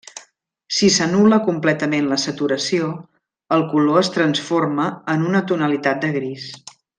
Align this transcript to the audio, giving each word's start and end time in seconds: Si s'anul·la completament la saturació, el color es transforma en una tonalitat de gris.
Si 0.77 0.87
s'anul·la 0.93 1.37
completament 1.49 2.07
la 2.13 2.17
saturació, 2.23 2.87
el 3.59 3.67
color 3.75 4.01
es 4.05 4.11
transforma 4.19 4.89
en 5.17 5.29
una 5.33 5.43
tonalitat 5.53 6.03
de 6.07 6.11
gris. 6.19 6.51